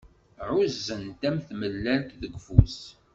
[0.47, 2.79] Ɛuzzen-t am tmellalt deg ufus.